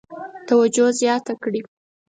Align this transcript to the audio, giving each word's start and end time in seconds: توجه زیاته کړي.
توجه 0.47 0.87
زیاته 0.99 1.33
کړي. 1.43 1.61